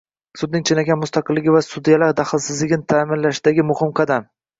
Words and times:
Sudning 0.41 0.63
chinakam 0.69 0.99
mustaqilligi 1.01 1.53
va 1.55 1.61
sudyalar 1.65 2.15
daxlsizligini 2.21 2.87
ta’minlashdagi 2.95 3.67
muhim 3.69 3.93
qadam 4.01 4.27